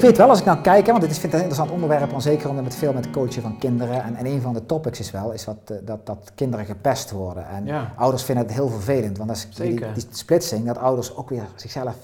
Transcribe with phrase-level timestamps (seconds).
[0.00, 1.70] ik weet wel, als ik nou kijk, hè, want dit is, vind ik een interessant
[1.82, 4.02] onderwerp, en zeker omdat met veel met coachen van kinderen.
[4.02, 7.10] En, en een van de topics is wel, is wat, eh, dat, dat kinderen gepest
[7.10, 7.48] worden.
[7.48, 7.92] En Ja.
[7.96, 11.42] ouders vinden het heel vervelend, want dat is die, die splitsing, dat ouders ook weer
[11.54, 11.96] zichzelf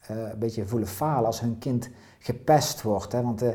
[0.00, 3.12] eh, een beetje voelen falen als hun kind gepest wordt.
[3.12, 3.22] Hè.
[3.22, 3.48] Want eh,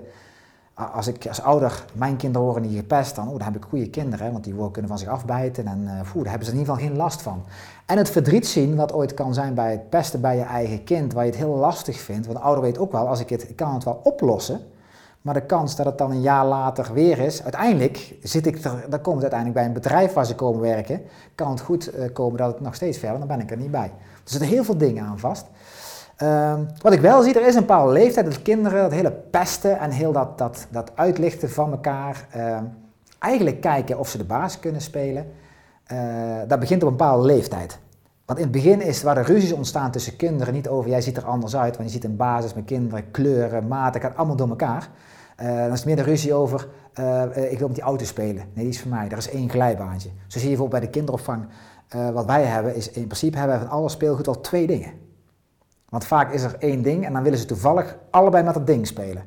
[0.86, 3.90] als ik als ouder mijn kinderen horen die gepest, dan, oh, dan heb ik goede
[3.90, 6.88] kinderen, want die kunnen van zich afbijten en poeh, daar hebben ze in ieder geval
[6.88, 7.44] geen last van.
[7.86, 11.14] En het verdriet zien, wat ooit kan zijn bij het pesten bij je eigen kind,
[11.14, 12.26] waar je het heel lastig vindt.
[12.26, 14.60] Want de ouder weet ook wel, als ik het, ik kan het wel oplossen,
[15.22, 18.86] maar de kans dat het dan een jaar later weer is, uiteindelijk zit ik er,
[18.90, 21.02] dan komt het uiteindelijk bij een bedrijf waar ze komen werken,
[21.36, 23.72] kan het goed eh, komen dat het nog steeds verder, dan ben ik er niet
[23.72, 23.92] bij.
[24.24, 25.46] Er zitten heel veel dingen aan vast.
[26.20, 29.80] Ehm, wat ik wel zie, er is een bepaalde leeftijd dat kinderen dat hele pesten
[29.80, 32.64] en heel dat, dat, dat uitlichten van elkaar, ehm,
[33.20, 35.32] eigenlijk kijken of ze de baas kunnen spelen.
[35.86, 35.98] Eh,
[36.48, 37.80] dat begint op een bepaalde leeftijd.
[38.26, 41.18] Want in het begin is waar de ruzies ontstaan tussen kinderen niet over jij ziet
[41.18, 44.50] er anders uit, want je ziet een basis met kinderen, kleuren, maten, gaat allemaal door
[44.50, 44.90] elkaar.
[45.36, 48.44] Eh, dan is het meer de ruzie over eh, ik wil met die auto spelen.
[48.54, 49.10] Nee, die is voor mij.
[49.10, 50.10] Er is één glijbaantje.
[50.10, 51.48] Zo zie je bijvoorbeeld bij de kinderopvang.
[52.14, 55.08] wat wij hebben is in principe hebben wij van alle speelgoed al twee dingen.
[55.90, 58.88] Want vaak is er één ding en dan willen ze toevallig allebei met dat ding
[58.88, 59.24] spelen.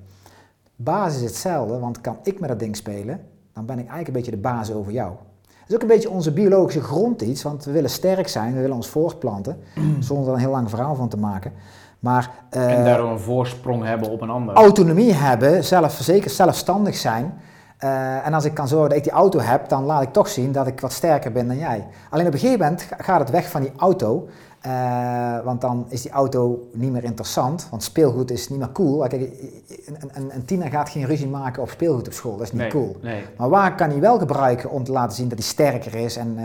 [0.76, 3.20] Basis is hetzelfde, want kan ik met dat ding spelen,
[3.52, 5.10] dan ben ik eigenlijk een beetje de baas over jou.
[5.46, 8.60] Dat is ook een beetje onze biologische grond iets, want we willen sterk zijn, we
[8.60, 9.58] willen ons voortplanten,
[10.00, 11.52] zonder er een heel lang verhaal van te maken.
[11.98, 14.54] Maar eh, en daardoor een voorsprong hebben op een ander.
[14.54, 17.40] autonomie hebben, zelf, zeker zelfstandig zijn.
[17.82, 20.28] Eh, en als ik kan zorgen dat ik die auto heb, dan laat ik toch
[20.28, 21.86] zien dat ik wat sterker ben dan jij.
[22.10, 24.28] Alleen op een gegeven moment ga- gaat het weg van die auto.
[24.60, 27.66] eh, want dan is die auto niet meer interessant.
[27.70, 28.98] Want speelgoed is niet meer cool.
[29.08, 32.36] Kijk, een, een, een tiener gaat geen ruzie maken op speelgoed op school.
[32.36, 32.96] Dat is niet nee, cool.
[33.00, 33.22] Nee.
[33.36, 36.36] Maar waar kan hij wel gebruiken om te laten zien dat hij sterker is en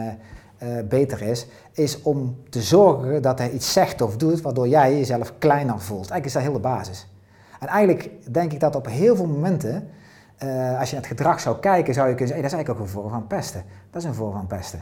[0.57, 4.97] eh, beter is, is om te zorgen dat hij iets zegt of doet waardoor jij
[4.97, 6.09] jezelf kleiner voelt.
[6.09, 7.07] Eigenlijk is dat heel de basis.
[7.59, 9.89] En eigenlijk denk ik dat op heel veel momenten,
[10.37, 12.69] eh, als je naar het gedrag zou kijken, zou je kunnen zeggen, dat is eigenlijk
[12.69, 13.63] ook een vorm van pesten.
[13.91, 14.81] Dat is een vorm van pesten.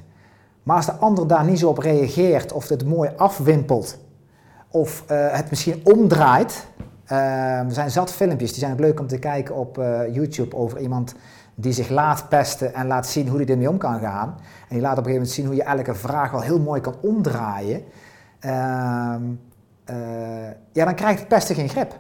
[0.63, 3.97] Maar als de ander daar niet zo op reageert of het mooi afwimpelt
[4.69, 6.67] of eh, het misschien omdraait.
[7.05, 9.75] Eh, er zijn zat filmpjes, die zijn ook leuk om te kijken op
[10.11, 11.15] YouTube over iemand
[11.55, 14.35] die zich laat pesten en laat zien hoe hij ermee om kan gaan.
[14.39, 16.81] En die laat op een gegeven moment zien hoe je elke vraag wel heel mooi
[16.81, 17.83] kan omdraaien.
[18.39, 19.21] Ehm,
[19.85, 19.95] eh,
[20.71, 21.99] ja, dan krijgt het pesten geen grip.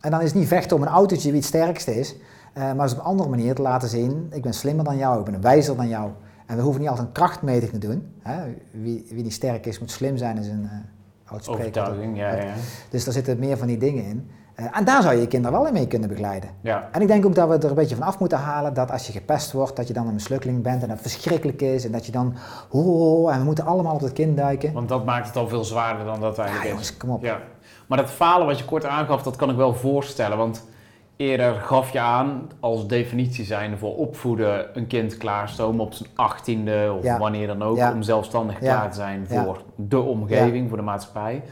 [0.00, 2.16] En dan is het niet vechten om een autootje wie het sterkste is,
[2.54, 5.18] eh, maar is op een andere manier te laten zien, ik ben slimmer dan jou,
[5.18, 6.10] ik ben wijzer dan jou.
[6.46, 8.12] En we hoeven niet altijd een krachtmeting te doen.
[8.22, 8.36] Hè?
[8.70, 11.48] Wie, wie niet sterk is, moet slim zijn, is een uh, oud.
[11.48, 12.52] Overtuiging, ja, ja.
[12.90, 14.30] Dus daar zitten meer van die dingen in.
[14.60, 16.50] Uh, en daar zou je je kinderen wel in mee kunnen begeleiden.
[16.60, 16.88] ja.
[16.92, 19.06] En ik denk ook dat we er een beetje van af moeten halen dat als
[19.06, 21.84] je gepest wordt, dat je dan een mislukkeling bent en dat het verschrikkelijk is.
[21.84, 22.34] En dat je dan,
[22.70, 24.72] oh, en we moeten allemaal op het kind duiken.
[24.72, 26.70] Want dat maakt het al veel zwaarder dan dat Ja, eigenlijk is.
[26.70, 27.22] jongens, kom op.
[27.22, 27.40] Ja.
[27.86, 30.36] Maar dat falen wat je kort aangaf, dat kan ik wel voorstellen.
[30.38, 30.64] Want
[31.18, 36.94] eerder gaf je aan als definitie zijnde voor opvoeden een kind klaarstomen op zijn achttiende
[36.98, 37.18] of Ja.
[37.18, 37.76] wanneer dan ook.
[37.76, 37.92] Ja.
[37.92, 41.42] Om zelfstandig klaar te zijn voor de omgeving, voor de maatschappij.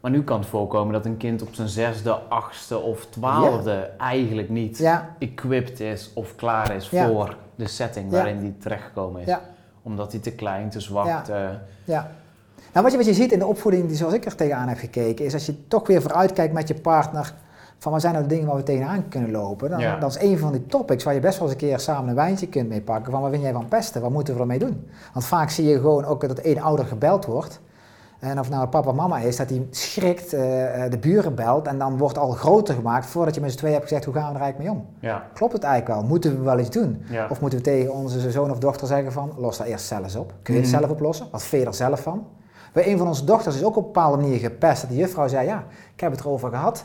[0.00, 4.48] Maar nu kan het voorkomen dat een kind op zijn zesde, achtste of twaalfde eigenlijk
[4.48, 9.36] niet equipped is of klaar is voor de setting waarin hij terechtgekomen is.
[9.82, 11.22] Omdat hij te klein, te zwak, Ja.
[11.22, 11.48] te...
[11.84, 12.10] ja.
[12.72, 14.78] Nou, wat je, wat je ziet in de opvoeding, die zoals ik er tegenaan heb
[14.78, 17.32] gekeken, is als je toch weer vooruitkijkt met je partner.
[17.82, 19.70] Van wat zijn nou de dingen waar we tegenaan kunnen lopen?
[19.70, 19.98] Dan, Ja.
[19.98, 22.14] Dat is een van die topics waar je best wel eens een keer samen een
[22.14, 23.12] wijntje kunt mee pakken.
[23.12, 24.00] Van wat vind jij van pesten?
[24.02, 24.88] Wat moeten we ermee doen?
[25.12, 27.60] Want vaak zie je gewoon ook dat één ouder gebeld wordt.
[28.20, 31.66] En of nou papa of mama is, dat hij schrikt, eh, eh, de buren belt
[31.66, 34.28] en dan wordt al groter gemaakt voordat je met z'n tweeën hebt gezegd hoe gaan
[34.28, 34.88] we er eigenlijk mee om.
[35.00, 36.08] Ja, Klopt het eigenlijk wel?
[36.08, 37.02] Moeten we wel iets doen?
[37.08, 37.26] ja.
[37.30, 40.32] Of moeten we tegen onze zoon of dochter zeggen van, los dat eerst zelf op.
[40.42, 40.78] Kun je het Mhm.
[40.78, 41.26] zelf oplossen?
[41.30, 42.26] Wat vind je er zelf van?
[42.72, 44.80] Bij een van onze dochters is ook op een bepaalde manier gepest.
[44.80, 46.84] Dat de juffrouw zei, ja, ik heb het erover gehad.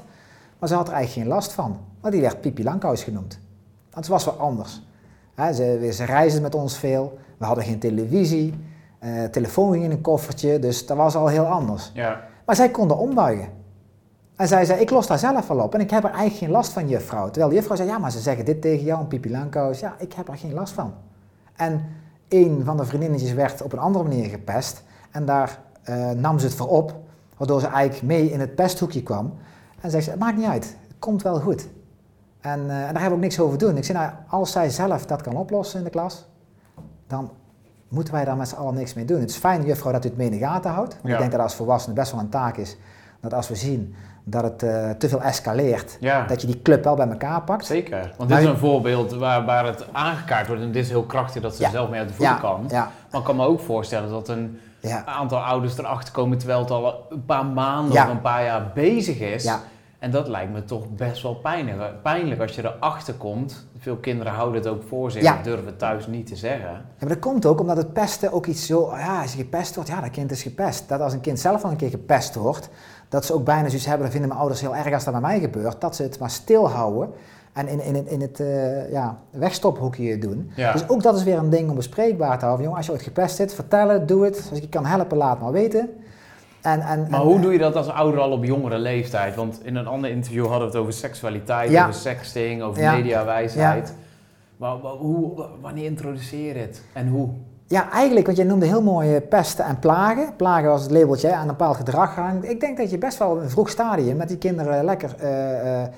[0.59, 1.79] Maar ze had er eigenlijk geen last van.
[2.01, 3.39] Want die werd Pipi Langkous genoemd.
[3.91, 4.81] Want het was wel anders.
[5.53, 7.17] Ze, ze reisden met ons veel.
[7.37, 8.53] We hadden geen televisie.
[8.99, 10.59] eh, telefoon ging in een koffertje.
[10.59, 11.91] Dus dat was al heel anders.
[11.93, 12.21] ja.
[12.45, 13.47] Maar zij konden ombuigen.
[14.35, 15.73] En zij zei, ik los daar zelf wel op.
[15.73, 17.25] En ik heb er eigenlijk geen last van, juffrouw.
[17.25, 19.79] Terwijl de juffrouw zei, ja, maar ze zeggen dit tegen jou, een pipi langkous.
[19.79, 20.93] Ja, ik heb er geen last van.
[21.55, 21.85] En
[22.29, 24.83] een van de vriendinnetjes werd op een andere manier gepest.
[25.11, 26.95] En daar eh, nam ze het voor op.
[27.37, 29.33] Waardoor ze eigenlijk mee in het pesthoekje kwam.
[29.81, 30.63] En zei ze, het maakt niet uit.
[30.87, 31.67] Het komt wel goed.
[32.39, 33.77] En, eh, en daar hebben we ook niks over doen.
[33.77, 36.25] Ik zei, nou, als zij zelf dat kan oplossen in de klas,
[37.07, 37.31] dan
[37.87, 39.19] moeten wij daar met z'n allen niks mee doen.
[39.19, 40.93] Het is fijn, juffrouw, dat u het mee in de gaten houdt.
[40.93, 41.13] Want Ja.
[41.13, 42.77] ik denk dat als volwassenen best wel een taak is,
[43.19, 43.95] dat als we zien
[44.29, 46.25] dat het eh, te veel escaleert, ja.
[46.25, 47.65] dat je die club wel bij elkaar pakt.
[47.65, 48.13] Zeker.
[48.17, 51.03] Want Maar dit is een voorbeeld waar, waar het aangekaart wordt en dit is heel
[51.03, 51.69] krachtig dat ze Ja.
[51.69, 52.65] zelf mee uit de voeten Ja, kan.
[53.11, 54.59] Maar ik kan me ook voorstellen dat een
[55.05, 59.19] aantal ouders erachter komen terwijl het al een paar maanden of een paar jaar bezig
[59.19, 59.43] is.
[59.99, 63.67] En dat lijkt me toch best wel pijnlijk, pijnlijk als je erachter komt.
[63.77, 65.37] Veel kinderen houden het ook voor zich Ja.
[65.37, 66.69] en durven het thuis niet te zeggen.
[66.71, 69.75] Ja, maar dat komt ook omdat het pesten ook iets zo, ja, als je gepest
[69.75, 70.89] wordt, ja, dat kind is gepest.
[70.89, 72.69] Dat als een kind zelf al een keer gepest wordt,
[73.09, 75.21] dat ze ook bijna zoiets hebben, dat vinden mijn ouders heel erg als dat bij
[75.21, 77.09] mij gebeurt, dat ze het maar stilhouden
[77.53, 80.51] en in, in, het- in het eh, ja, wegstophoekje doen.
[80.55, 80.71] Ja.
[80.71, 82.63] Dus ook dat is weer een ding om bespreekbaar te houden.
[82.63, 84.37] Jongen, als je ooit gepest zit, vertel het, doe het.
[84.49, 85.89] Als ik je kan helpen, laat maar weten.
[86.61, 89.35] En, en, Maar en- hoe doe je dat als ouder al op jongere leeftijd?
[89.35, 91.81] Want in een ander interview hadden we het over seksualiteit, Ja.
[91.81, 92.95] over sexting, over Ja.
[92.95, 93.93] mediawijsheid.
[94.57, 97.29] Maar wa- hoe, wa- wanneer introduceer je het en hoe?
[97.69, 100.35] Ja, eigenlijk, want jij noemde heel mooi eh, pesten en plagen.
[100.35, 102.49] Plagen was het labeltje aan een bepaald gedrag hangt.
[102.49, 105.81] Ik denk dat je best wel in een vroeg stadium met die kinderen lekker eh,
[105.83, 105.89] eh,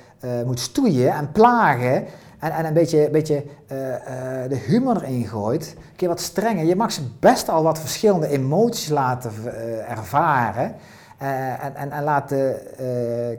[0.46, 2.06] moet stoeien en plagen.
[2.40, 5.76] En, en een beetje, beetje eh, eh, de humor erin gooit.
[5.78, 6.66] Een keer wat strenger.
[6.66, 10.76] Je mag ze best al wat verschillende emoties laten eh, ervaren.
[11.18, 12.56] En, en, en laten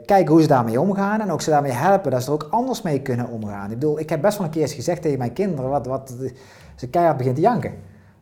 [0.05, 1.21] kijken hoe ze daarmee omgaan.
[1.21, 3.71] En ook ze daarmee helpen dat ze er ook anders mee kunnen omgaan.
[3.71, 6.13] Ik bedoel, ik heb best wel een keer eens gezegd tegen mijn kinderen, wat, wat
[6.75, 7.73] ze keihard begint te janken.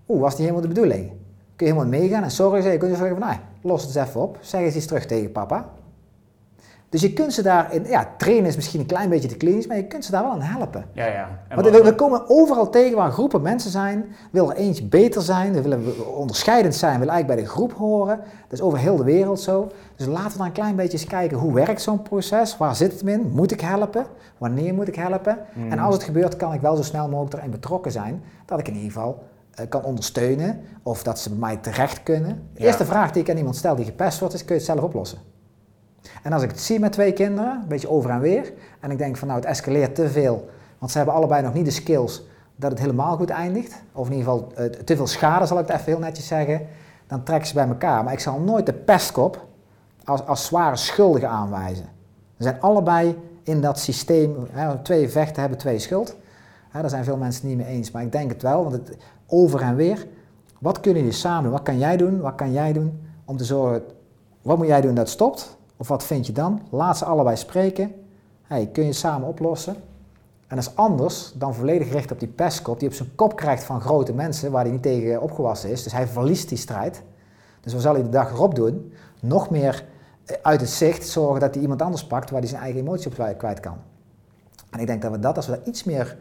[0.07, 1.09] Oeh, was niet helemaal de bedoeling.
[1.55, 4.07] Kun je helemaal meegaan en sorry zeggen, kun je zeggen van, nou, los het eens
[4.07, 4.37] even op.
[4.41, 5.69] Zeg eens iets terug tegen papa.
[6.89, 9.77] Dus je kunt ze daarin, ja, trainen is misschien een klein beetje te klinisch, maar
[9.77, 10.85] je kunt ze daar wel aan helpen.
[10.93, 11.27] Ja, ja.
[11.47, 15.21] En Want we, we komen overal tegen waar groepen mensen zijn, wil er eentje beter
[15.21, 18.17] zijn, we willen onderscheidend zijn, willen eigenlijk bij de groep horen.
[18.17, 19.67] Dat is over heel de wereld zo.
[19.95, 22.57] Dus laten we dan een klein beetje eens kijken, hoe werkt zo'n proces?
[22.57, 23.31] Waar zit het in?
[23.33, 24.05] Moet ik helpen?
[24.37, 25.37] Wanneer moet ik helpen?
[25.53, 25.71] Mm.
[25.71, 28.67] En als het gebeurt, kan ik wel zo snel mogelijk erin betrokken zijn, dat ik
[28.67, 32.47] in ieder geval eh, kan ondersteunen of dat ze bij mij terecht kunnen.
[32.53, 32.65] De Ja.
[32.65, 34.81] eerste vraag die ik aan iemand stel die gepest wordt, is kun je het zelf
[34.83, 35.17] oplossen?
[36.23, 38.97] En als ik het zie met twee kinderen, een beetje over en weer, en ik
[38.97, 42.23] denk van nou het escaleert te veel, want ze hebben allebei nog niet de skills
[42.55, 45.67] dat het helemaal goed eindigt, of in ieder geval eh, te veel schade zal ik
[45.67, 46.67] het even heel netjes zeggen,
[47.07, 48.03] dan trekken ze bij elkaar.
[48.03, 49.45] Maar ik zal nooit de pestkop
[50.03, 51.85] als, als zware schuldige aanwijzen.
[52.37, 56.15] Ze zijn allebei in dat systeem, hè, twee vechten hebben twee schuld.
[56.69, 58.97] Hè, daar zijn veel mensen niet mee eens, maar ik denk het wel, want het
[59.27, 60.07] over en weer.
[60.59, 61.51] Wat kunnen jullie samen doen?
[61.51, 62.19] Wat kan jij doen?
[62.19, 63.83] Wat kan jij doen om te zorgen,
[64.41, 65.57] wat moet jij doen dat het stopt?
[65.79, 66.61] Of wat vind je dan?
[66.69, 67.91] Laat ze allebei spreken.
[68.43, 69.75] Hey, kun je samen oplossen?
[70.47, 73.63] En dat is anders dan volledig gericht op die pestkop, die op zijn kop krijgt
[73.63, 75.83] van grote mensen waar hij niet tegen opgewassen is.
[75.83, 77.03] Dus hij verliest die strijd.
[77.61, 78.93] Dus wat zal hij de dag erop doen?
[79.19, 79.85] Nog meer
[80.25, 83.07] eh, uit het zicht zorgen dat hij iemand anders pakt waar hij zijn eigen emotie
[83.07, 83.77] op kwijt- kwijt kan.
[84.69, 86.17] En ik denk dat we dat, als we daar iets meer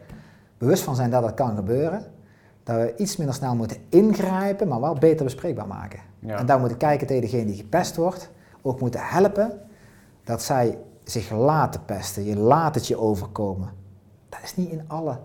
[0.57, 2.03] bewust van zijn dat dat kan gebeuren,
[2.63, 5.99] dat we iets minder snel moeten ingrijpen, maar wel beter bespreekbaar maken.
[6.19, 6.37] Ja.
[6.37, 8.29] En daar moeten kijken tegen degene die gepest wordt,
[8.61, 9.59] ook moeten helpen
[10.23, 12.23] dat zij zich laten pesten.
[12.25, 13.69] Je laat het je overkomen.
[14.29, 15.17] Dat is niet in alle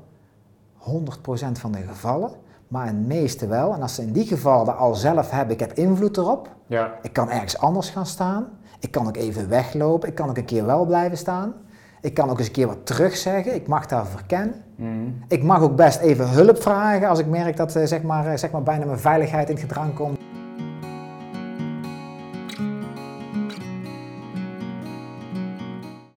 [0.78, 2.30] 100% van de gevallen,
[2.68, 3.74] maar in de meeste wel.
[3.74, 6.92] En als ze in die gevallen al zelf hebben, ik heb invloed erop, Ja.
[7.02, 8.48] ik kan ergens anders gaan staan,
[8.78, 11.52] ik kan ook even weglopen, ik kan ook een keer wel blijven staan.
[12.00, 14.62] Ik kan ook eens een keer wat terugzeggen, ik mag daar verkennen.
[14.76, 15.14] Mm.
[15.28, 18.36] Ik mag ook best even hulp vragen als ik merk dat eh, zeg maar, eh,
[18.36, 20.18] zeg maar bijna mijn veiligheid in het gedrang komt.